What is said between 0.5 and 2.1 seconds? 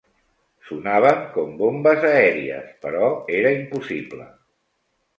Sonaven com bombes